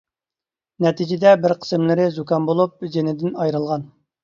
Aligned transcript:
نەتىجىدە 0.85 1.33
بىر 1.43 1.55
قىسىملىرى 1.67 2.09
زۇكام 2.17 2.51
بولۇپ 2.51 2.91
جېنىدىن 2.99 3.39
ئايرىلغان. 3.39 3.89